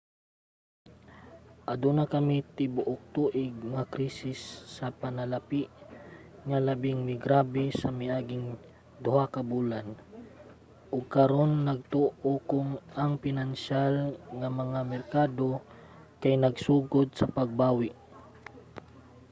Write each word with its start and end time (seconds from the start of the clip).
aduna 1.73 2.03
kami 2.13 2.35
tibuok-tuig 2.57 3.53
nga 3.73 3.83
krisis 3.93 4.41
sa 4.75 4.87
panalapi 5.01 5.61
nga 6.47 6.59
labing 6.67 6.99
migrabe 7.09 7.65
sa 7.81 7.89
miaging 8.01 8.47
duha 9.03 9.25
ka 9.33 9.41
bulan 9.51 9.87
ug 10.95 11.03
karon 11.15 11.51
nagtuo 11.67 12.33
kong 12.51 12.71
ang 13.01 13.13
pinansyal 13.23 13.95
nga 14.39 14.49
mga 14.61 14.79
merkado 14.93 15.47
kay 16.21 16.33
nagsugod 16.39 17.07
na 17.11 17.17
sa 17.19 17.25
pagbawi. 17.37 17.89